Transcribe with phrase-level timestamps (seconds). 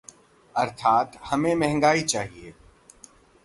[0.55, 2.53] अर्थात्ः हमें महंगाई चाहिए!